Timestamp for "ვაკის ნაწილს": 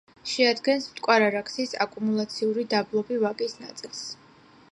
3.27-4.05